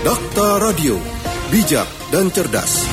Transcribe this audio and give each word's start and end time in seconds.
Dakta 0.00 0.56
Radio, 0.64 0.96
bijak 1.52 1.84
dan 2.08 2.32
cerdas. 2.32 2.88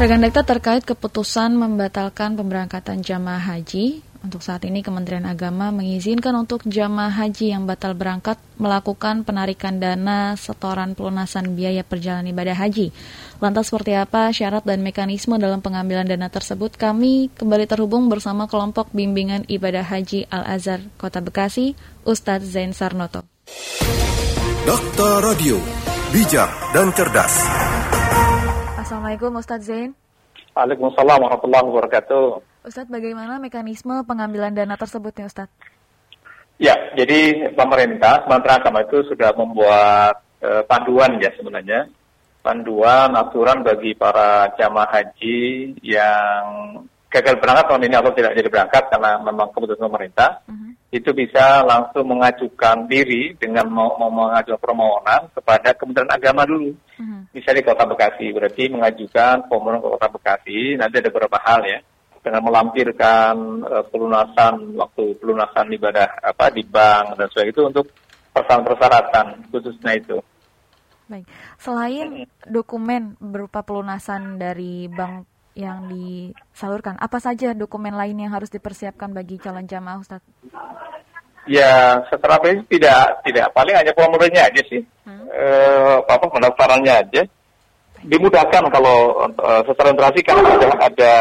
Rekan 0.00 0.24
Dakta 0.24 0.40
terkait 0.40 0.88
keputusan 0.88 1.52
membatalkan 1.52 2.32
pemberangkatan 2.32 3.04
jamaah 3.04 3.44
haji, 3.44 4.00
untuk 4.24 4.40
saat 4.40 4.64
ini 4.64 4.80
Kementerian 4.80 5.28
Agama 5.28 5.68
mengizinkan 5.68 6.32
untuk 6.32 6.64
jamaah 6.64 7.12
haji 7.12 7.52
yang 7.52 7.68
batal 7.68 7.92
berangkat 7.92 8.40
melakukan 8.56 9.28
penarikan 9.28 9.76
dana 9.76 10.32
setoran 10.40 10.96
pelunasan 10.96 11.52
biaya 11.52 11.84
perjalanan 11.84 12.32
ibadah 12.32 12.56
haji. 12.56 12.96
Lantas 13.44 13.68
seperti 13.68 13.92
apa 14.00 14.32
syarat 14.32 14.64
dan 14.64 14.80
mekanisme 14.80 15.36
dalam 15.36 15.60
pengambilan 15.60 16.08
dana 16.08 16.32
tersebut? 16.32 16.80
Kami 16.80 17.36
kembali 17.36 17.68
terhubung 17.68 18.08
bersama 18.08 18.48
kelompok 18.48 18.96
bimbingan 18.96 19.44
ibadah 19.44 19.84
haji 19.84 20.24
Al-Azhar 20.32 20.80
Kota 20.96 21.20
Bekasi, 21.20 21.76
Ustadz 22.08 22.48
Zain 22.48 22.72
Sarnoto. 22.72 23.28
Dakta 24.70 25.18
Radio, 25.26 25.58
bijak 26.14 26.46
dan 26.70 26.94
cerdas. 26.94 27.42
Assalamualaikum 28.78 29.34
Ustadz 29.34 29.66
Zain. 29.66 29.98
Waalaikumsalam 30.54 31.26
warahmatullahi 31.26 31.66
wabarakatuh. 31.74 32.38
Ustadz, 32.70 32.86
bagaimana 32.86 33.42
mekanisme 33.42 33.98
pengambilan 34.06 34.54
dana 34.54 34.78
tersebut 34.78 35.10
ya 35.10 35.26
Ustadz? 35.26 35.50
Ya, 36.62 36.78
jadi 36.94 37.50
pemerintah, 37.50 38.22
Kementerian 38.22 38.62
Agama 38.62 38.86
itu 38.86 39.02
sudah 39.10 39.34
membuat 39.34 40.22
eh, 40.38 40.62
panduan 40.62 41.18
ya 41.18 41.34
sebenarnya. 41.34 41.90
Panduan, 42.38 43.10
aturan 43.18 43.66
bagi 43.66 43.98
para 43.98 44.54
jamaah 44.54 44.86
haji 44.86 45.74
yang 45.82 46.78
gagal 47.10 47.42
berangkat 47.42 47.66
tahun 47.66 47.90
ini 47.90 47.94
atau 47.98 48.14
tidak 48.14 48.38
jadi 48.38 48.46
berangkat 48.46 48.86
karena 48.86 49.18
memang 49.18 49.50
keputusan 49.50 49.90
pemerintah. 49.90 50.46
Uh 50.46 50.54
-huh 50.54 50.69
itu 50.90 51.10
bisa 51.14 51.62
langsung 51.62 52.02
mengajukan 52.10 52.90
diri 52.90 53.38
dengan 53.38 53.70
mau, 53.70 53.94
mau 53.94 54.10
mengajukan 54.10 54.58
permohonan 54.58 55.30
kepada 55.30 55.70
Kementerian 55.78 56.10
Agama 56.10 56.42
dulu. 56.42 56.74
Uh-huh. 56.74 57.22
Misalnya 57.30 57.62
di 57.62 57.66
Kota 57.70 57.86
Bekasi, 57.86 58.26
berarti 58.34 58.66
mengajukan 58.74 59.46
permohonan 59.46 59.78
ke 59.78 59.88
Kota 59.94 60.08
Bekasi. 60.10 60.58
Nanti 60.74 60.98
ada 60.98 61.10
beberapa 61.14 61.38
hal 61.46 61.62
ya, 61.62 61.78
dengan 62.20 62.42
melampirkan 62.42 63.34
uh, 63.64 63.84
pelunasan 63.86 64.76
waktu 64.76 65.14
pelunasan 65.22 65.66
ibadah 65.72 66.20
apa 66.20 66.52
di 66.52 66.66
bank 66.66 67.16
dan 67.16 67.26
sebagainya 67.32 67.54
itu 67.54 67.62
untuk 67.64 67.86
persyaratan-persyaratan 68.34 69.26
khususnya 69.48 69.92
itu. 69.94 70.18
Baik, 71.10 71.26
selain 71.58 72.26
dokumen 72.46 73.18
berupa 73.18 73.66
pelunasan 73.66 74.38
dari 74.38 74.86
bank 74.86 75.26
yang 75.58 75.90
disalurkan. 75.90 76.94
Apa 77.02 77.18
saja 77.18 77.50
dokumen 77.50 77.98
lain 77.98 78.14
yang 78.14 78.30
harus 78.30 78.46
dipersiapkan 78.54 79.10
bagi 79.10 79.34
calon 79.42 79.66
jamaah 79.66 79.98
Ustaz? 79.98 80.22
Ya, 81.50 81.98
setelah 82.06 82.38
ini 82.46 82.62
tidak 82.70 83.26
tidak 83.26 83.50
paling 83.50 83.74
hanya 83.74 83.90
formulirnya 83.90 84.46
aja 84.46 84.62
sih. 84.70 84.86
Hmm. 85.02 85.26
E, 85.26 85.46
apa 86.06 86.30
pendaftarannya 86.30 86.94
aja. 86.94 87.22
Dimudahkan 88.06 88.70
kalau 88.70 89.26
e, 89.26 89.50
secara 89.66 89.90
administrasi 89.90 90.20
kan 90.22 90.38
sudah 90.46 90.72
ada 90.78 91.14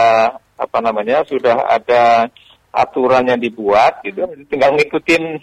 apa 0.59 0.77
namanya 0.85 1.25
sudah 1.25 1.65
ada 1.65 2.29
aturan 2.69 3.25
yang 3.25 3.41
dibuat 3.41 4.05
gitu, 4.05 4.29
tinggal 4.45 4.77
ngikutin. 4.77 5.41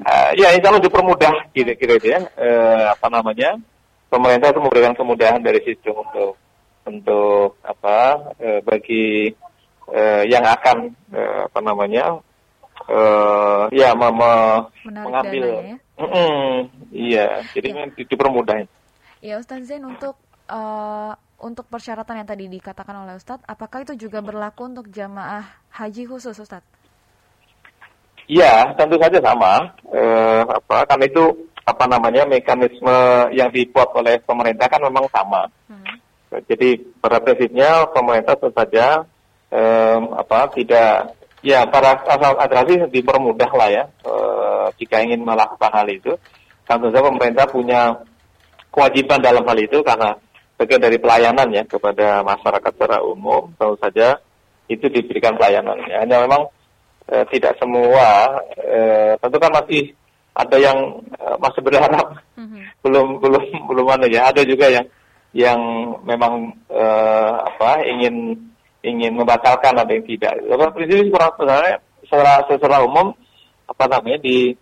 Uh, 0.00 0.32
ya 0.32 0.54
insya 0.56 0.72
Allah 0.72 0.80
dipermudah 0.80 1.50
kira-kira 1.52 1.98
gitu 1.98 2.14
ya. 2.14 2.24
Uh, 2.38 2.94
apa 2.94 3.10
namanya 3.10 3.58
pemerintah 4.10 4.54
itu 4.54 4.60
memberikan 4.62 4.94
kemudahan 4.94 5.42
dari 5.42 5.60
situ 5.66 5.90
untuk 5.90 6.38
untuk 6.84 7.60
apa 7.62 8.32
e, 8.40 8.48
bagi 8.64 9.30
e, 9.86 10.02
yang 10.26 10.42
akan 10.42 10.90
e, 11.12 11.20
apa 11.46 11.60
namanya 11.62 12.18
e, 12.88 13.00
ya 13.76 13.92
me, 13.92 14.08
me, 14.14 14.32
mengambil 14.86 15.44
ya? 15.44 15.76
mm 16.00 16.08
-mm, 16.08 16.48
iya 16.94 17.26
jadi 17.52 17.68
ya. 17.74 18.04
dipermudah 18.08 18.56
ya 19.20 19.34
Ustaz 19.36 19.68
Zain 19.68 19.84
untuk 19.84 20.16
uh, 20.48 21.12
untuk 21.40 21.66
persyaratan 21.72 22.20
yang 22.20 22.28
tadi 22.28 22.52
dikatakan 22.52 23.00
oleh 23.00 23.16
Ustadz, 23.16 23.48
apakah 23.48 23.82
itu 23.82 23.96
juga 23.96 24.20
berlaku 24.20 24.68
untuk 24.68 24.92
jamaah 24.92 25.48
haji 25.72 26.04
khusus 26.04 26.36
Ustadz? 26.36 26.68
Iya, 28.30 28.76
tentu 28.78 29.00
saja 29.00 29.18
sama. 29.18 29.74
E, 29.90 30.02
apa, 30.46 30.86
kan 30.86 31.00
itu 31.02 31.50
apa 31.66 31.84
namanya 31.90 32.28
mekanisme 32.28 33.26
yang 33.34 33.50
dibuat 33.50 33.90
oleh 33.96 34.22
pemerintah 34.22 34.70
kan 34.70 34.84
memang 34.84 35.08
sama. 35.10 35.50
Hmm. 35.66 35.98
Jadi 36.46 36.78
pada 37.02 37.18
prinsipnya 37.18 37.90
pemerintah 37.90 38.38
tentu 38.38 38.54
saja 38.54 39.02
um, 39.50 40.14
apa 40.14 40.46
tidak 40.54 41.18
ya 41.40 41.64
para 41.68 41.96
asal 42.04 42.36
administrasi 42.36 42.92
dipermudah 42.92 43.50
lah 43.52 43.68
ya 43.68 43.84
uh, 44.04 44.68
jika 44.76 45.00
ingin 45.04 45.24
melakukan 45.24 45.72
hal 45.72 45.88
itu. 45.88 46.12
Tentu 46.64 46.86
saja 46.94 47.02
pemerintah 47.02 47.46
punya 47.50 47.98
kewajiban 48.70 49.18
dalam 49.18 49.42
hal 49.42 49.58
itu 49.58 49.82
karena 49.82 50.14
bagian 50.54 50.78
dari 50.78 50.98
pelayanan 51.02 51.48
ya 51.50 51.66
kepada 51.66 52.22
masyarakat 52.22 52.70
secara 52.76 53.02
umum 53.02 53.50
tentu 53.58 53.74
saja 53.82 54.20
itu 54.70 54.86
diberikan 54.86 55.34
pelayanan. 55.34 55.80
Ya. 55.90 56.06
Hanya 56.06 56.22
memang 56.22 56.46
uh, 57.10 57.24
tidak 57.32 57.58
semua 57.58 58.38
uh, 58.54 59.12
tentu 59.18 59.36
kan 59.42 59.50
masih 59.50 59.92
ada 60.30 60.56
yang 60.56 60.78
uh, 61.18 61.36
masih 61.42 61.60
berharap 61.60 62.22
mm 62.38 62.46
-hmm. 62.46 62.62
belum 62.86 63.06
belum 63.18 63.44
belum 63.66 63.86
ada 63.90 64.06
ya 64.06 64.30
ada 64.30 64.42
juga 64.46 64.70
yang 64.70 64.86
yang 65.30 65.60
memang 66.02 66.54
uh, 66.70 67.34
apa 67.46 67.86
ingin 67.86 68.34
ingin 68.80 69.12
membatalkan 69.16 69.76
atau 69.76 69.92
yang 69.92 70.06
tidak. 70.06 70.40
Kalau 70.40 70.72
prinsip 70.72 71.08
kurang 71.12 71.32
sebenarnya 71.36 71.76
secara 72.04 72.32
secara 72.48 72.76
umum 72.84 73.12
apa 73.68 73.84
namanya 73.86 74.18
di 74.24 74.56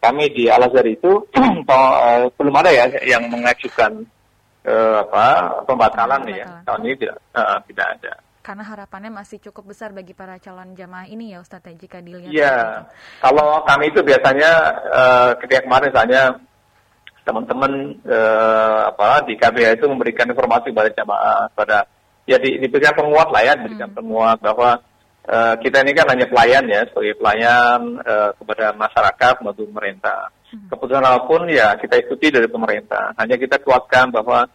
kami 0.00 0.32
di 0.32 0.48
Al 0.48 0.64
Azhar 0.64 0.86
itu 0.86 1.28
uh, 1.68 2.30
belum 2.34 2.54
ada 2.56 2.70
ya 2.72 2.84
yang 3.04 3.28
mengajukan 3.28 4.06
uh, 4.64 5.04
apa 5.04 5.26
pembatalan, 5.68 6.24
ya 6.30 6.64
tahun 6.64 6.80
ini 6.88 6.94
tidak 6.96 7.16
uh, 7.36 7.58
tidak 7.68 7.86
ada. 8.00 8.12
Karena 8.44 8.60
harapannya 8.60 9.08
masih 9.08 9.40
cukup 9.40 9.72
besar 9.72 9.96
bagi 9.96 10.12
para 10.12 10.36
calon 10.36 10.76
jamaah 10.76 11.08
ini 11.08 11.32
ya 11.32 11.40
Ustadz 11.40 11.64
ya, 11.64 11.80
jika 11.80 12.04
dilihat. 12.04 12.28
Iya, 12.28 12.56
kalau 13.24 13.64
kami 13.64 13.88
itu 13.88 14.04
biasanya 14.04 14.52
uh, 14.92 15.30
ketika 15.40 15.64
kemarin 15.64 15.88
misalnya 15.88 16.22
teman-teman 17.24 17.72
eh, 18.04 18.80
apa 18.92 19.24
di 19.24 19.34
KBH 19.40 19.80
itu 19.80 19.88
memberikan 19.88 20.28
informasi 20.28 20.70
kepada 20.70 20.92
jamaah 20.92 21.48
pada 21.56 21.88
ya 22.24 22.36
di, 22.40 22.56
diberikan 22.60 22.96
penguat 22.96 23.28
lah 23.28 23.42
ya 23.44 23.52
diberikan 23.56 23.92
hmm. 23.92 23.98
penguat 24.00 24.38
bahwa 24.40 24.70
eh, 25.28 25.54
kita 25.60 25.84
ini 25.84 25.92
kan 25.92 26.06
hanya 26.12 26.26
pelayan 26.28 26.64
ya 26.68 26.80
sebagai 26.88 27.14
pelayan 27.20 27.80
eh, 28.00 28.30
kepada 28.36 28.66
masyarakat 28.76 29.34
maupun 29.44 29.66
pemerintah 29.72 30.32
hmm. 30.52 30.68
keputusan 30.72 31.04
apa 31.04 31.20
pun 31.28 31.48
ya 31.48 31.76
kita 31.76 32.00
ikuti 32.00 32.32
dari 32.32 32.48
pemerintah 32.48 33.12
hanya 33.20 33.36
kita 33.36 33.60
kuatkan 33.60 34.12
bahwa 34.12 34.48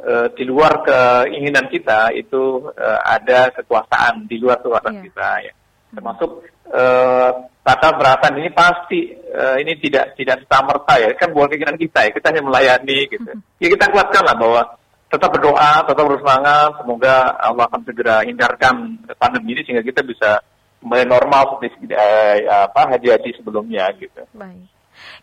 eh, 0.00 0.26
di 0.32 0.44
luar 0.48 0.80
keinginan 0.84 1.68
kita 1.68 2.12
itu 2.16 2.72
eh, 2.72 3.00
ada 3.04 3.52
kekuasaan 3.52 4.24
di 4.24 4.36
luar 4.40 4.60
kekuasaan 4.64 4.96
yeah. 5.00 5.04
kita 5.04 5.28
ya 5.44 5.52
hmm. 5.52 5.94
termasuk 6.00 6.30
eh, 6.72 7.32
kata 7.60 7.88
beratan 8.00 8.40
ini 8.40 8.50
pasti 8.56 9.12
uh, 9.12 9.56
ini 9.60 9.76
tidak 9.78 10.16
tidak 10.16 10.48
serta 10.48 10.94
ya 10.96 11.12
kan 11.12 11.28
bukan 11.30 11.52
keinginan 11.52 11.76
kita 11.76 12.08
ya 12.08 12.10
kita 12.10 12.26
hanya 12.32 12.42
melayani 12.42 12.98
gitu 13.06 13.30
ya 13.60 13.68
kita 13.68 13.86
kuatkan 13.92 14.22
lah 14.24 14.36
bahwa 14.36 14.79
tetap 15.10 15.30
berdoa 15.34 15.82
tetap 15.84 16.06
bersemangat 16.06 16.70
semoga 16.78 17.34
Allah 17.42 17.66
akan 17.66 17.82
segera 17.82 18.22
hindarkan 18.22 19.02
pandemi 19.18 19.58
ini 19.58 19.66
sehingga 19.66 19.82
kita 19.82 20.06
bisa 20.06 20.38
kembali 20.80 21.04
normal 21.04 21.58
seperti 21.58 21.92
uh, 21.92 22.70
apa 22.70 22.96
haji-haji 22.96 23.30
sebelumnya 23.36 23.90
gitu. 23.98 24.22
Baik. 24.32 24.70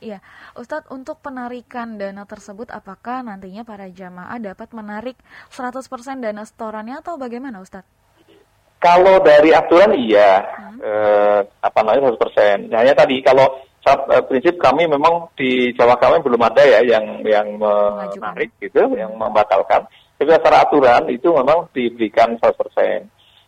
Iya, 0.01 0.21
Ustadz 0.57 0.89
untuk 0.89 1.21
penarikan 1.21 2.01
dana 2.01 2.25
tersebut 2.25 2.69
apakah 2.73 3.21
nantinya 3.21 3.61
para 3.61 3.89
jamaah 3.89 4.37
dapat 4.41 4.73
menarik 4.73 5.17
100% 5.53 5.85
dana 6.21 6.43
setorannya 6.45 7.01
atau 7.01 7.17
bagaimana 7.17 7.61
Ustadz? 7.61 7.89
Kalau 8.77 9.21
dari 9.25 9.53
aturan 9.53 9.97
iya, 9.97 10.41
hmm. 10.45 10.77
eh, 10.81 11.39
apa 11.61 11.79
namanya 11.81 12.13
100 12.13 12.21
persen. 12.21 12.57
Hanya 12.69 12.93
tadi 12.93 13.25
kalau 13.25 13.57
eh, 13.76 13.76
prinsip 14.27 14.55
kami 14.59 14.89
memang 14.89 15.31
di 15.37 15.71
Jawa 15.77 15.95
kami 15.95 16.19
belum 16.19 16.41
ada 16.43 16.63
ya 16.63 16.79
yang 16.83 17.23
yang 17.23 17.59
menarik 17.59 18.51
gitu, 18.59 18.83
yang 18.97 19.15
membatalkan. 19.15 19.87
Tapi 20.17 20.29
secara 20.33 20.65
aturan 20.65 21.05
itu 21.13 21.29
memang 21.29 21.69
diberikan 21.71 22.35
100 22.41 22.57
persen. 22.57 22.99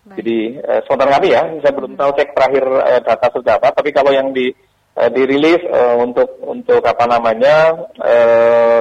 Jadi 0.10 0.58
eh, 0.58 0.81
sementara 0.86 1.19
kami 1.19 1.28
ya, 1.34 1.42
saya 1.62 1.74
belum 1.75 1.94
tahu 1.98 2.12
cek 2.18 2.34
terakhir 2.34 2.66
eh, 2.66 3.02
data 3.04 3.28
sudah 3.34 3.54
apa. 3.62 3.69
Tapi 3.74 3.90
kalau 3.94 4.10
yang 4.14 4.34
di 4.34 4.50
eh, 4.98 5.10
dirilis 5.14 5.62
eh, 5.66 5.96
untuk 5.98 6.40
untuk 6.46 6.81
apa 6.81 7.06
namanya 7.06 7.74
eh, 8.02 8.80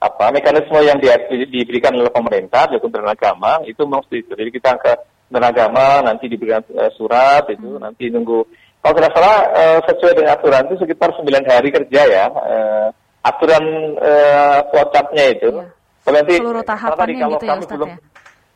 apa 0.00 0.32
mekanisme 0.32 0.80
yang 0.80 0.96
di, 0.96 1.12
diberikan 1.52 1.92
oleh 1.92 2.08
pemerintah, 2.08 2.72
yaitu 2.72 2.88
agama 2.88 3.60
itu 3.68 3.80
memang 3.84 4.04
itu. 4.08 4.32
Jadi 4.32 4.50
kita 4.52 4.80
ke 4.80 4.92
dan 5.30 5.46
agama 5.46 6.02
nanti 6.02 6.26
diberikan 6.26 6.64
uh, 6.74 6.90
surat 6.98 7.46
itu 7.54 7.78
hmm. 7.78 7.82
nanti 7.86 8.10
nunggu 8.10 8.42
kalau 8.80 8.94
tidak 8.96 9.12
salah 9.12 9.36
uh, 9.52 9.78
sesuai 9.84 10.12
dengan 10.16 10.32
aturan 10.36 10.64
itu 10.68 10.76
sekitar 10.80 11.08
9 11.12 11.24
hari 11.44 11.68
kerja 11.68 12.00
ya 12.08 12.24
uh, 12.32 12.88
aturan 13.20 13.64
flowchartnya 14.72 15.24
itu 15.36 15.52
ya. 15.52 15.68
kalau 16.00 16.16
nanti 16.16 16.34
seluruh 16.40 16.64
tahapannya 16.64 17.20
kalau 17.20 17.36
gitu 17.36 17.44
ya, 17.44 17.52
kami 17.52 17.64
belum 17.68 17.90
ya? 17.90 17.96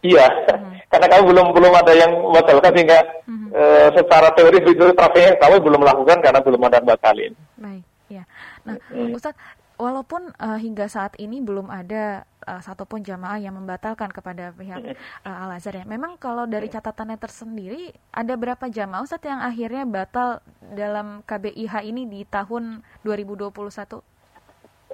iya 0.05 0.27
hmm. 0.29 0.73
karena 0.93 1.07
kami 1.13 1.23
belum 1.29 1.47
belum 1.53 1.73
ada 1.77 1.93
yang 1.93 2.13
membatalkan 2.17 2.73
sehingga 2.73 2.99
hmm. 3.29 3.49
uh, 3.53 3.89
secara 3.93 4.29
teori 4.33 4.59
itu 4.65 4.85
trafiknya 4.97 5.33
kami 5.37 5.57
belum 5.61 5.81
melakukan 5.85 6.19
karena 6.25 6.41
belum 6.41 6.61
ada 6.65 6.79
batalin 6.81 7.33
baik 7.61 7.85
ya 8.09 8.25
nah 8.65 8.77
hmm. 8.89 9.13
Ustadz 9.13 9.64
walaupun 9.77 10.31
uh, 10.39 10.59
hingga 10.59 10.87
saat 10.87 11.19
ini 11.19 11.43
belum 11.43 11.67
ada 11.71 12.23
uh, 12.47 12.61
satupun 12.63 13.03
jamaah 13.03 13.43
yang 13.43 13.59
membatalkan 13.59 14.11
kepada 14.15 14.55
pihak 14.55 14.95
uh, 15.27 15.43
Al 15.47 15.59
Azhar 15.59 15.75
ya. 15.75 15.85
Memang 15.87 16.17
kalau 16.21 16.47
dari 16.47 16.71
catatannya 16.71 17.19
tersendiri 17.19 17.91
ada 18.15 18.35
berapa 18.39 18.71
jamaah 18.71 19.03
Ustaz 19.03 19.25
yang 19.27 19.43
akhirnya 19.43 19.85
batal 19.87 20.45
dalam 20.63 21.27
KBIH 21.27 21.75
ini 21.87 22.07
di 22.07 22.23
tahun 22.29 22.85
2021? 23.03 24.15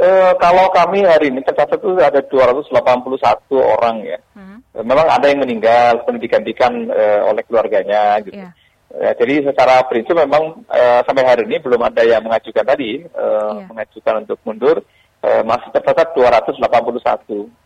Uh, 0.01 0.33
kalau 0.41 0.73
kami 0.73 1.05
hari 1.05 1.29
ini 1.29 1.45
tercatat 1.45 1.77
itu 1.77 2.01
ada 2.01 2.25
281 2.25 2.73
orang 3.53 4.01
ya. 4.01 4.19
Hmm. 4.33 4.65
Memang 4.81 5.05
ada 5.05 5.29
yang 5.29 5.45
meninggal 5.45 6.01
pendidikan 6.09 6.89
uh, 6.89 7.29
oleh 7.29 7.45
keluarganya 7.45 8.17
gitu. 8.25 8.41
Yeah. 8.41 8.57
Ya, 8.91 9.15
jadi 9.15 9.47
secara 9.47 9.87
prinsip 9.87 10.19
memang 10.19 10.67
uh, 10.67 11.01
sampai 11.07 11.23
hari 11.23 11.47
ini 11.47 11.63
belum 11.63 11.79
ada 11.79 12.03
yang 12.03 12.27
mengajukan 12.27 12.67
tadi 12.67 13.07
uh, 13.15 13.63
iya. 13.63 13.67
mengajukan 13.71 14.27
untuk 14.27 14.39
mundur 14.43 14.83
uh, 15.23 15.43
masih 15.47 15.71
tercatat 15.71 16.11
281 16.19 16.59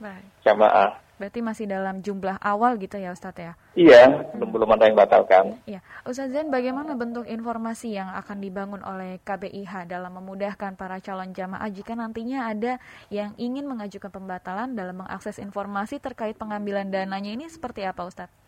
Baik. 0.05 0.25
jamaah. 0.45 1.01
Berarti 1.15 1.41
masih 1.41 1.65
dalam 1.71 2.03
jumlah 2.05 2.37
awal 2.43 2.77
gitu 2.77 3.01
ya 3.01 3.15
Ustadz 3.15 3.41
ya? 3.41 3.53
Iya, 3.73 4.29
belum 4.37 4.51
belum 4.51 4.69
ada 4.77 4.85
yang 4.91 4.99
batalkan. 4.99 5.57
Iya, 5.65 5.81
Ustadz 6.05 6.35
Zain, 6.37 6.53
bagaimana 6.53 6.93
bentuk 6.99 7.25
informasi 7.25 7.97
yang 7.97 8.13
akan 8.13 8.45
dibangun 8.45 8.85
oleh 8.85 9.23
KBIH 9.25 9.89
dalam 9.89 10.13
memudahkan 10.21 10.77
para 10.77 11.01
calon 11.01 11.33
jamaah 11.33 11.71
jika 11.73 11.97
nantinya 11.97 12.53
ada 12.53 12.83
yang 13.09 13.33
ingin 13.41 13.65
mengajukan 13.65 14.13
pembatalan 14.13 14.77
dalam 14.77 15.07
mengakses 15.07 15.41
informasi 15.41 16.03
terkait 16.03 16.37
pengambilan 16.37 16.91
dananya 16.91 17.33
ini 17.33 17.49
seperti 17.49 17.87
apa 17.89 18.05
Ustadz? 18.05 18.44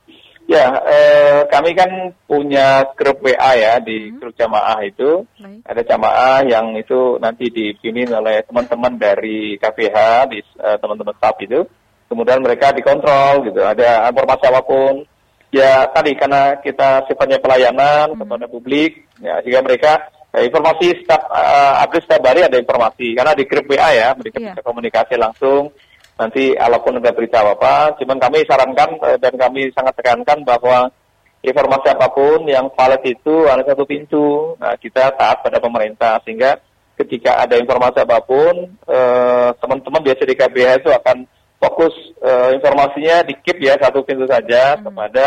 Ya, 0.46 0.78
eh, 0.78 1.40
kami 1.50 1.74
kan 1.74 2.14
punya 2.30 2.86
grup 2.94 3.18
WA 3.18 3.50
ya 3.58 3.82
di 3.82 4.14
hmm. 4.14 4.22
grup 4.22 4.34
jamaah 4.38 4.78
itu. 4.86 5.26
Baik. 5.42 5.66
Ada 5.66 5.82
jamaah 5.82 6.46
yang 6.46 6.70
itu 6.78 7.18
nanti 7.18 7.50
dipimpin 7.50 8.14
oleh 8.14 8.46
teman-teman 8.46 8.94
dari 8.94 9.58
KPH, 9.58 9.98
di 10.30 10.38
uh, 10.62 10.78
teman-teman 10.78 11.18
staff 11.18 11.34
itu. 11.42 11.66
Kemudian 12.06 12.38
mereka 12.46 12.70
dikontrol 12.70 13.42
gitu. 13.50 13.58
Ada 13.58 14.06
informasi 14.14 14.44
apa 14.46 14.62
pun. 14.62 15.02
Ya 15.50 15.90
tadi 15.90 16.14
karena 16.14 16.62
kita 16.62 17.10
sifatnya 17.10 17.42
pelayanan 17.42 18.14
hmm. 18.14 18.22
kepada 18.22 18.46
publik, 18.46 19.02
ya 19.18 19.42
sehingga 19.42 19.66
mereka 19.66 20.14
ya, 20.30 20.46
informasi 20.46 21.02
setiap 21.02 21.26
uh, 21.26 21.82
update 21.82 22.06
setiap 22.06 22.22
hari 22.22 22.46
ada 22.46 22.54
informasi. 22.54 23.18
Karena 23.18 23.34
di 23.34 23.50
grup 23.50 23.66
WA 23.66 23.90
ya 23.90 24.14
mereka 24.14 24.38
yeah. 24.38 24.54
bisa 24.54 24.62
komunikasi 24.62 25.18
langsung 25.18 25.74
nanti 26.16 26.56
walaupun 26.56 26.98
ada 26.98 27.12
berita 27.12 27.44
apa, 27.44 27.96
cuman 28.00 28.16
kami 28.16 28.44
sarankan 28.48 28.90
eh, 29.04 29.18
dan 29.20 29.34
kami 29.36 29.68
sangat 29.76 29.94
tekankan 30.00 30.42
bahwa 30.42 30.88
informasi 31.44 31.86
apa 31.92 32.08
pun 32.10 32.42
yang 32.48 32.66
valid 32.72 33.02
itu 33.04 33.46
ada 33.46 33.62
satu 33.62 33.84
pintu. 33.86 34.56
Nah, 34.58 34.74
kita 34.80 35.14
taat 35.14 35.44
pada 35.44 35.60
pemerintah 35.60 36.18
sehingga 36.24 36.58
ketika 36.96 37.44
ada 37.44 37.60
informasi 37.60 38.02
apa 38.02 38.18
pun, 38.24 38.72
eh, 38.88 39.50
teman-teman 39.60 40.02
biasa 40.02 40.22
di 40.24 40.34
KBH 40.34 40.70
itu 40.82 40.90
akan 40.90 41.28
fokus 41.60 41.94
eh, 42.24 42.50
informasinya 42.56 43.24
di 43.24 43.36
keep 43.44 43.60
ya 43.60 43.76
satu 43.76 44.00
pintu 44.02 44.24
saja 44.24 44.76
hmm. 44.76 44.88
kepada 44.88 45.24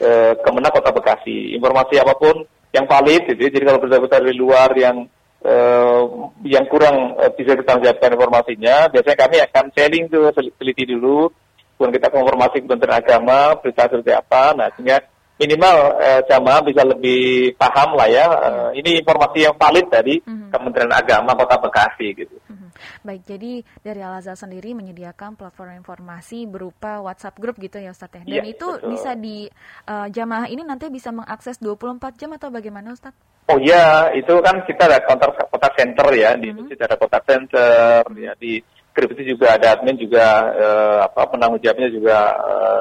eh, 0.00 0.32
Kemenang 0.40 0.72
Kota 0.72 0.90
Bekasi. 0.90 1.52
Informasi 1.56 2.00
apa 2.00 2.16
pun 2.16 2.44
yang 2.70 2.86
valid, 2.86 3.26
gitu. 3.28 3.40
Ya. 3.44 3.50
jadi 3.50 3.64
kalau 3.66 3.78
berita-berita 3.82 4.16
dari 4.22 4.36
luar 4.38 4.70
yang 4.78 5.04
uh, 5.44 6.02
yang 6.44 6.64
kurang 6.68 7.16
uh, 7.16 7.30
bisa 7.34 7.56
kita 7.56 7.80
jawabkan 7.80 8.16
informasinya, 8.16 8.88
biasanya 8.92 9.18
kami 9.18 9.36
akan 9.44 9.64
sharing 9.76 10.04
tuh, 10.08 10.32
teliti 10.32 10.84
dulu, 10.88 11.28
kemudian 11.76 11.96
kita 11.96 12.08
konfirmasi 12.12 12.56
Kementerian 12.64 13.00
Agama, 13.00 13.56
berita 13.60 13.88
seperti 13.88 14.12
apa, 14.12 14.52
nah 14.56 14.68
sehingga 14.76 15.00
minimal 15.40 15.76
uh, 15.96 16.20
jamaah 16.28 16.60
bisa 16.60 16.82
lebih 16.84 17.56
paham 17.56 17.96
lah 17.96 18.08
ya, 18.12 18.24
uh, 18.28 18.70
ini 18.76 19.00
informasi 19.00 19.48
yang 19.48 19.56
valid 19.56 19.88
dari 19.88 20.20
mm-hmm. 20.20 20.52
Kementerian 20.52 20.92
Agama 20.92 21.32
Kota 21.32 21.56
Bekasi 21.56 22.12
gitu. 22.12 22.36
Mm-hmm. 22.70 23.04
Baik, 23.04 23.22
jadi 23.26 23.52
dari 23.82 24.00
Al 24.00 24.22
Azhar 24.22 24.38
sendiri 24.38 24.72
menyediakan 24.72 25.34
platform 25.34 25.82
informasi 25.82 26.46
berupa 26.46 27.02
WhatsApp 27.02 27.36
group 27.42 27.58
gitu 27.58 27.82
ya 27.82 27.90
Ustadz 27.90 28.22
ya. 28.22 28.22
Dan 28.22 28.42
ya, 28.42 28.42
itu 28.46 28.66
betul. 28.66 28.88
bisa 28.94 29.10
di 29.18 29.50
uh, 29.90 30.06
jamaah 30.06 30.46
ini 30.46 30.62
nanti 30.62 30.86
bisa 30.88 31.10
mengakses 31.10 31.58
24 31.58 32.14
jam 32.14 32.30
atau 32.38 32.48
bagaimana 32.54 32.94
Ustadz? 32.94 33.18
Oh 33.50 33.58
iya, 33.58 34.14
itu 34.14 34.38
kan 34.46 34.62
kita 34.62 34.86
ada 34.86 35.02
kontak 35.02 35.34
kontak 35.50 35.74
center 35.74 36.06
ya 36.14 36.38
di 36.38 36.54
mm 36.54 36.70
-hmm. 36.70 36.86
ada 36.86 36.94
kontak 36.94 37.22
center 37.26 38.06
ya 38.14 38.32
di 38.38 38.62
grup 38.94 39.10
itu 39.14 39.34
juga 39.34 39.58
ada 39.58 39.78
admin 39.78 39.96
juga 39.98 40.26
eh, 40.54 40.98
apa 41.06 41.22
penanggung 41.30 41.62
jawabnya 41.62 41.88
juga 41.90 42.18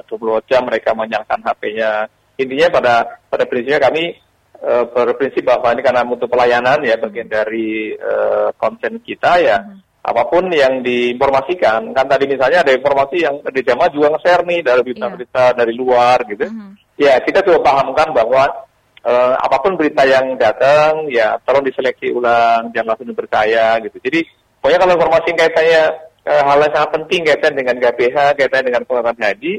eh, 0.04 0.10
20 0.10 0.50
jam 0.50 0.62
mereka 0.66 0.94
menyalakan 0.94 1.42
HP-nya. 1.42 1.92
Intinya 2.40 2.68
pada 2.72 2.94
pada 3.30 3.44
prinsipnya 3.46 3.82
kami 3.82 4.16
eh, 4.60 4.86
berprinsip 4.88 5.44
bahwa 5.44 5.72
ini 5.76 5.82
karena 5.82 6.02
untuk 6.04 6.30
pelayanan 6.32 6.80
ya 6.84 6.96
bagian 7.00 7.28
dari 7.28 7.96
eh, 7.96 8.50
konten 8.60 9.00
kita 9.04 9.32
ya. 9.40 9.60
Mm 9.64 9.70
-hmm. 9.70 9.88
Apa 10.00 10.32
pun 10.32 10.48
yang 10.48 10.80
diinformasikan, 10.80 11.92
kan 11.92 12.08
tadi 12.08 12.26
misalnya 12.26 12.64
ada 12.64 12.72
informasi 12.72 13.20
yang 13.20 13.44
di 13.44 13.62
jamaah 13.62 13.92
juga 13.92 14.16
nge-share 14.16 14.48
nih 14.48 14.60
dari 14.64 14.82
berita-berita 14.82 15.44
yeah. 15.52 15.58
dari 15.60 15.74
luar 15.76 16.18
gitu. 16.24 16.48
Mm 16.48 16.56
-hmm. 16.56 16.72
Ya 17.00 17.14
kita 17.20 17.44
coba 17.44 17.60
pahamkan 17.68 18.16
bahwa 18.16 18.70
uh, 19.04 19.36
apa 19.40 19.58
pun 19.64 19.80
berita 19.80 20.04
yang 20.04 20.36
datang 20.36 21.08
ya 21.08 21.40
tolong 21.44 21.64
diseleksi 21.64 22.12
ulang 22.12 22.72
jangan 22.74 22.96
langsung 22.96 23.10
dipercaya 23.12 23.80
gitu 23.84 23.98
jadi 24.04 24.20
pokoknya 24.60 24.80
kalau 24.82 24.94
informasi 24.98 25.30
kaitannya 25.36 25.84
uh, 26.28 26.44
hal 26.44 26.58
yang 26.64 26.74
sangat 26.76 26.92
penting 27.00 27.22
kaitan 27.28 27.54
dengan 27.56 27.76
KPH 27.80 28.18
kaitan 28.36 28.64
dengan 28.66 28.82
pengelolaan 28.84 29.20
haji 29.20 29.54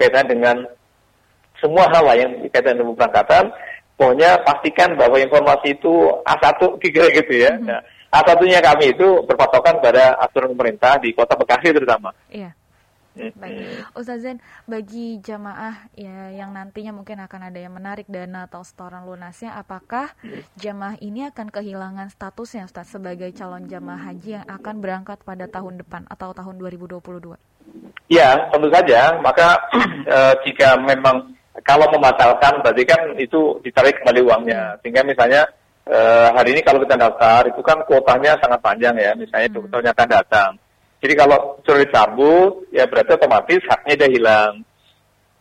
kaitan 0.00 0.26
dengan 0.28 0.56
semua 1.60 1.86
hal 1.92 2.04
yang 2.16 2.32
kaitan 2.50 2.74
dengan 2.78 2.96
pemberangkatan 2.96 3.44
pokoknya 3.96 4.40
pastikan 4.42 4.96
bahwa 4.98 5.16
informasi 5.20 5.78
itu 5.78 5.92
A1 6.26 6.58
kira 6.80 7.06
gitu 7.12 7.32
ya 7.32 7.52
mm 7.54 7.60
-hmm. 7.62 7.68
nah, 7.68 7.80
A1-nya 8.12 8.60
kami 8.60 8.92
itu 8.92 9.24
berpatokan 9.24 9.80
pada 9.80 10.20
aturan 10.20 10.52
pemerintah 10.52 11.00
di 11.00 11.16
kota 11.16 11.32
Bekasi 11.32 11.72
terutama. 11.72 12.12
Iya. 12.28 12.52
Baik, 13.12 13.92
Ustaz 13.92 14.24
Zain, 14.24 14.40
bagi 14.64 15.20
jamaah 15.20 15.84
ya 15.92 16.32
yang 16.32 16.56
nantinya 16.56 16.96
mungkin 16.96 17.20
akan 17.20 17.52
ada 17.52 17.60
yang 17.60 17.76
menarik 17.76 18.08
dana 18.08 18.48
atau 18.48 18.64
setoran 18.64 19.04
lunasnya, 19.04 19.52
apakah 19.52 20.16
jamaah 20.56 20.96
ini 21.04 21.28
akan 21.28 21.52
kehilangan 21.52 22.08
statusnya 22.08 22.64
Ustaz 22.64 22.96
sebagai 22.96 23.28
calon 23.36 23.68
jamaah 23.68 24.12
haji 24.12 24.40
yang 24.40 24.48
akan 24.48 24.80
berangkat 24.80 25.20
pada 25.28 25.44
tahun 25.44 25.84
depan 25.84 26.08
atau 26.08 26.32
tahun 26.32 26.56
2022? 26.56 27.36
Ya, 28.08 28.48
tentu 28.48 28.68
saja. 28.72 29.20
Maka 29.20 29.60
e, 30.08 30.18
jika 30.48 30.80
memang 30.80 31.36
kalau 31.60 31.84
membatalkan 31.92 32.64
berarti 32.64 32.84
kan 32.88 33.00
itu 33.20 33.60
ditarik 33.60 34.00
kembali 34.00 34.20
uangnya. 34.24 34.80
Sehingga 34.80 35.04
misalnya 35.04 35.44
e, 35.84 35.98
hari 36.32 36.56
ini 36.56 36.64
kalau 36.64 36.80
kita 36.80 36.96
daftar 36.96 37.44
itu 37.52 37.60
kan 37.60 37.84
kuotanya 37.84 38.40
sangat 38.40 38.64
panjang 38.64 38.96
ya, 38.96 39.12
misalnya 39.12 39.52
hmm. 39.52 39.56
dokternya 39.60 39.92
akan 39.92 40.08
datang 40.08 40.50
jadi 41.02 41.18
kalau 41.18 41.58
sudah 41.66 41.82
dicabut, 41.82 42.70
ya 42.70 42.86
berarti 42.86 43.18
otomatis 43.18 43.58
haknya 43.66 44.06
dia 44.06 44.10
hilang. 44.14 44.52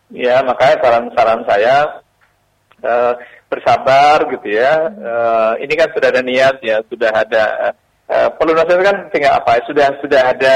Ya, 0.09 0.41
makanya 0.41 0.81
saran-saran 0.81 1.41
saya 1.45 1.75
uh, 2.81 3.13
bersabar 3.45 4.25
gitu 4.33 4.57
ya. 4.57 4.89
Uh, 4.89 5.53
ini 5.61 5.77
kan 5.77 5.93
sudah 5.93 6.09
ada 6.09 6.25
niat 6.25 6.57
ya, 6.65 6.81
sudah 6.89 7.13
ada 7.13 7.43
uh, 8.09 8.29
pelunasan 8.41 8.81
kan 8.81 8.97
tinggal 9.13 9.37
apa? 9.37 9.61
Ya, 9.61 9.63
sudah 9.69 9.87
sudah 10.01 10.21
ada 10.33 10.55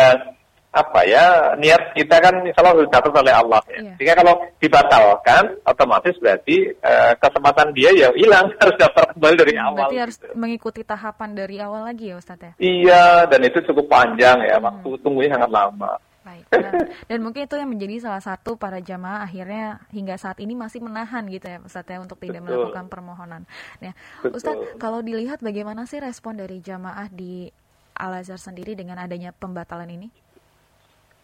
apa 0.76 1.08
ya 1.08 1.56
niat 1.56 1.96
kita 1.96 2.20
kan 2.20 2.36
kalau 2.52 2.84
dicatat 2.84 3.16
oleh 3.16 3.32
Allah 3.32 3.64
ya. 3.72 3.80
Iya. 3.80 3.94
Sehingga 3.96 4.16
kalau 4.20 4.36
dibatalkan 4.60 5.44
otomatis 5.64 6.16
berarti 6.20 6.76
uh, 6.84 7.16
kesempatan 7.16 7.72
dia 7.72 7.96
ya 7.96 8.12
hilang 8.12 8.52
harus 8.62 8.76
daftar 8.76 9.16
kembali 9.16 9.36
dari 9.40 9.56
hmm, 9.56 9.66
awal. 9.72 9.88
Berarti 9.88 10.00
harus 10.04 10.18
gitu. 10.20 10.36
mengikuti 10.36 10.82
tahapan 10.84 11.30
dari 11.32 11.56
awal 11.64 11.88
lagi 11.88 12.12
ya 12.12 12.20
Ustaz 12.20 12.44
ya. 12.44 12.52
Iya 12.60 13.04
dan 13.32 13.40
itu 13.48 13.64
cukup 13.72 13.88
panjang 13.88 14.44
ya 14.44 14.60
hmm. 14.60 14.68
waktu 14.68 14.90
tunggunya 15.00 15.32
sangat 15.40 15.52
lama. 15.56 15.96
Baik. 16.26 16.44
Dan, 16.50 16.74
dan 17.06 17.20
mungkin 17.22 17.46
itu 17.46 17.56
yang 17.56 17.70
menjadi 17.70 17.96
salah 18.02 18.20
satu 18.20 18.58
para 18.58 18.82
jamaah 18.82 19.30
akhirnya 19.30 19.86
hingga 19.94 20.18
saat 20.18 20.42
ini 20.42 20.58
masih 20.58 20.82
menahan 20.82 21.24
gitu 21.30 21.46
ya 21.46 21.62
Ustaz 21.62 21.88
ya 21.88 22.02
untuk 22.02 22.20
tidak 22.20 22.44
Betul. 22.44 22.68
melakukan 22.68 22.86
permohonan. 22.92 23.48
Nah, 23.80 23.94
Ustaz 24.28 24.58
kalau 24.82 25.00
dilihat 25.06 25.40
bagaimana 25.40 25.88
sih 25.88 26.02
respon 26.02 26.42
dari 26.42 26.60
jamaah 26.60 27.08
di 27.14 27.48
Al 27.96 28.20
Azhar 28.20 28.42
sendiri 28.42 28.76
dengan 28.76 29.00
adanya 29.00 29.32
pembatalan 29.32 29.88
ini? 29.88 30.25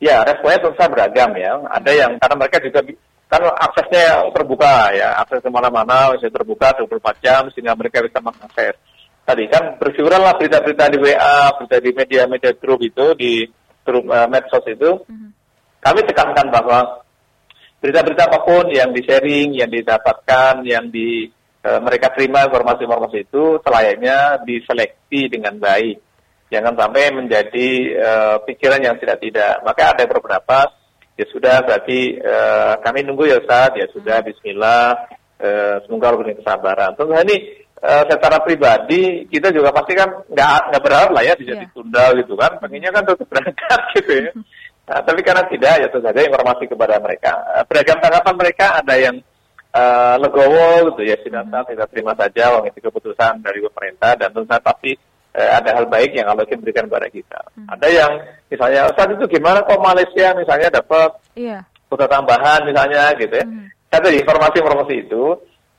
Ya, 0.02 0.26
responnya 0.26 0.66
tentu 0.66 0.74
saja 0.82 0.90
beragam 0.90 1.30
ya. 1.38 1.62
Ada 1.78 1.92
yang 1.94 2.12
karena 2.18 2.36
mereka 2.42 2.58
juga 2.58 2.82
kan 3.30 3.42
aksesnya 3.48 4.34
terbuka 4.34 4.92
ya, 4.98 5.22
akses 5.22 5.46
ke 5.46 5.50
mana-mana 5.54 6.12
bisa 6.18 6.28
terbuka 6.34 6.74
24 6.74 7.24
jam 7.24 7.42
sehingga 7.54 7.78
mereka 7.78 8.02
bisa 8.02 8.18
mengakses. 8.18 8.76
Tadi 9.22 9.46
kan 9.46 9.78
lah 9.78 10.34
berita-berita 10.36 10.90
di 10.90 10.98
WA, 10.98 11.54
berita 11.54 11.78
di 11.78 11.92
media-media 11.94 12.52
grup 12.58 12.82
itu 12.82 13.14
di 13.14 13.46
grup 13.86 14.10
uh, 14.10 14.26
medsos 14.26 14.66
itu. 14.66 15.06
Mm-hmm. 15.06 15.30
Kami 15.86 16.00
tekankan 16.10 16.48
bahwa 16.50 16.80
berita-berita 17.78 18.26
apa 18.26 18.40
pun 18.42 18.74
yang 18.74 18.90
di-sharing, 18.92 19.54
yang 19.54 19.70
didapatkan, 19.70 20.66
yang 20.66 20.90
di 20.90 21.30
uh, 21.62 21.78
mereka 21.78 22.10
terima 22.18 22.50
informasi-informasi 22.50 23.30
itu 23.30 23.62
selayaknya 23.62 24.42
diseleksi 24.50 25.30
dengan 25.30 25.62
baik 25.62 26.11
jangan 26.52 26.76
sampai 26.76 27.16
menjadi 27.16 27.70
uh, 27.96 28.38
pikiran 28.44 28.84
yang 28.84 29.00
tidak-tidak. 29.00 29.64
Maka 29.64 29.96
ada 29.96 30.04
beberapa, 30.04 30.68
ya 31.16 31.26
sudah 31.32 31.64
berarti 31.64 32.20
uh, 32.20 32.76
kami 32.84 33.08
nunggu 33.08 33.32
ya 33.32 33.40
Ustaz, 33.40 33.72
ya 33.80 33.88
sudah 33.96 34.20
hmm. 34.20 34.28
Bismillah, 34.28 34.86
uh, 35.40 35.76
semoga 35.88 36.12
Allah 36.12 36.36
kesabaran. 36.36 36.92
Tentu 37.00 37.16
ini 37.16 37.38
uh, 37.80 38.04
secara 38.04 38.44
pribadi 38.44 39.26
kita 39.32 39.56
juga 39.56 39.72
pasti 39.72 39.96
kan 39.96 40.12
nggak 40.28 40.76
nggak 40.76 40.84
berharap 40.84 41.10
lah 41.16 41.24
ya 41.24 41.34
bisa 41.40 41.56
yeah. 41.56 41.64
ditunda 41.64 42.06
gitu 42.20 42.36
kan. 42.36 42.52
Pengennya 42.60 42.92
kan 42.92 43.04
tetap 43.08 43.28
berangkat 43.32 43.82
gitu 43.96 44.12
ya. 44.20 44.32
Nah, 44.92 45.00
tapi 45.08 45.24
karena 45.24 45.48
tidak 45.48 45.74
ya 45.80 45.88
tentu 45.88 46.04
saja 46.04 46.20
informasi 46.20 46.68
kepada 46.68 47.00
mereka. 47.00 47.32
Beragam 47.64 47.98
tanggapan 48.04 48.36
mereka 48.36 48.66
ada 48.84 48.96
yang 49.00 49.16
uh, 49.72 50.16
legowo 50.20 50.92
gitu 50.92 51.02
ya 51.08 51.16
mm 51.16 51.48
-hmm. 51.48 51.64
tidak 51.72 51.88
terima 51.96 52.14
saja 52.20 52.60
uang 52.60 52.68
itu 52.68 52.80
keputusan 52.84 53.40
dari 53.40 53.64
pemerintah 53.64 54.20
dan 54.20 54.36
tentu 54.36 54.48
saja 54.52 54.64
pasti 54.64 54.92
uh, 55.36 55.52
ada 55.60 55.70
hal 55.76 55.86
baik 55.88 56.12
yang 56.16 56.28
Allah 56.28 56.48
berikan 56.48 56.88
kepada 56.88 57.08
kita. 57.08 57.40
Mm 57.56 57.66
-hmm. 57.66 57.74
Ada 57.78 57.88
yang 57.88 58.12
misalnya 58.52 58.82
saat 58.96 59.10
itu 59.16 59.26
gimana 59.32 59.64
kok 59.64 59.80
Malaysia 59.80 60.28
misalnya 60.36 60.70
dapat 60.72 61.10
yeah. 61.36 61.62
kota 61.88 62.08
tambahan 62.08 62.68
misalnya 62.68 63.12
gitu 63.20 63.36
ya. 63.36 63.46
Mm 63.48 63.54
-hmm. 63.56 63.68
Ada 63.92 64.10
informasi-informasi 64.16 64.94
itu 65.08 65.24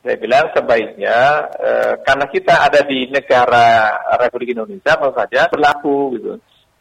saya 0.02 0.18
bilang 0.18 0.50
sebaiknya 0.50 1.46
e, 1.62 1.70
karena 2.02 2.26
kita 2.26 2.54
ada 2.66 2.82
di 2.82 3.06
negara 3.06 3.94
Republik 4.18 4.50
Indonesia 4.50 4.98
tentu 4.98 5.14
saja 5.14 5.46
berlaku 5.46 6.18
gitu. 6.18 6.32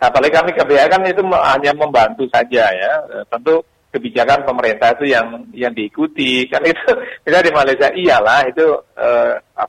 Apalagi 0.02 0.34
kami 0.34 0.50
KBA 0.58 0.90
kan 0.90 1.06
itu 1.06 1.22
hanya 1.30 1.72
membantu 1.78 2.26
saja 2.34 2.74
ya. 2.74 2.94
E, 3.06 3.16
tentu 3.30 3.62
kebijakan 3.94 4.42
pemerintah 4.42 4.98
itu 4.98 5.14
yang 5.14 5.46
yang 5.54 5.70
diikuti 5.76 6.44
kan 6.52 6.66
itu 6.66 6.90
kita 7.22 7.46
di 7.46 7.52
Malaysia 7.54 7.94
iyalah 7.94 8.50
itu 8.50 8.66
e, 8.98 9.08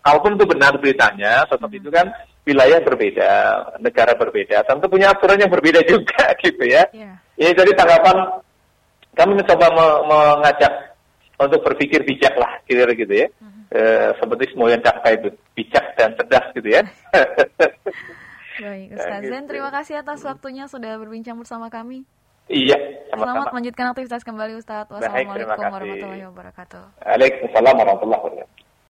kalaupun 0.01 0.41
itu 0.41 0.49
benar 0.49 0.73
beritanya 0.81 1.45
tetap 1.45 1.69
itu 1.69 1.93
kan 1.93 2.09
wilayah 2.43 2.83
berbeda 2.83 3.31
negara 3.79 4.19
berbeda 4.19 4.67
tentu 4.67 4.91
punya 4.91 5.15
aturan 5.15 5.39
yang 5.39 5.53
berbeda 5.53 5.81
juga 5.93 6.35
gitu 6.43 6.65
ya. 6.67 6.87
Yeah. 6.91 7.17
Ya 7.39 7.51
jadi 7.55 7.73
tanggapan 7.75 8.43
kami 9.13 9.33
mencoba 9.39 9.67
mengajak 10.09 10.97
untuk 11.39 11.61
berpikir 11.67 12.07
bijak 12.07 12.35
lah 12.39 12.61
kira-kira 12.65 12.93
gitu 12.97 13.15
ya. 13.15 13.27
Uh-huh. 13.41 13.63
E, 13.73 13.81
seperti 14.21 14.45
semua 14.53 14.69
yang 14.73 14.83
capai 14.85 15.19
itu 15.19 15.29
bijak 15.59 15.85
dan 15.99 16.15
cerdas 16.17 16.47
gitu 16.55 16.69
ya. 16.71 16.83
Baik, 18.63 18.95
Ustaz 18.95 19.21
Zen, 19.25 19.43
gitu. 19.43 19.49
terima 19.49 19.71
kasih 19.73 20.05
atas 20.05 20.21
waktunya 20.29 20.69
sudah 20.69 21.01
berbincang 21.01 21.41
bersama 21.41 21.73
kami. 21.73 22.05
Iya, 22.53 22.77
sama-sama. 23.09 23.49
Selamat 23.49 23.53
melanjutkan 23.57 23.87
aktivitas 23.97 24.23
kembali 24.29 24.53
Ustaz. 24.61 24.85
Wassalamualaikum 24.93 25.57
warahmatullahi 25.57 26.25
wabarakatuh. 26.29 26.83
Waalaikumsalam 27.01 27.75
warahmatullahi 27.81 28.23
wabarakatuh. 28.23 28.62